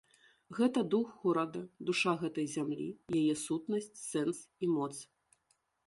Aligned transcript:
Гэта 0.59 0.79
дух 0.93 1.11
горада, 1.25 1.61
душа 1.91 2.13
гэтай 2.23 2.47
зямлі, 2.55 2.89
яе 3.21 3.33
сутнасць, 3.45 3.93
сэнс 4.11 4.37
і 4.63 4.73
моц. 4.77 4.93